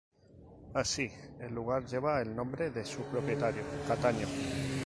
[0.73, 4.25] Así, el lugar lleva el nombre de su propietario, Cataño.